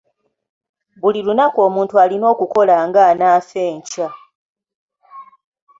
[1.01, 4.09] Buli lunaku omuntu alina okukola ng'anaafa enkya.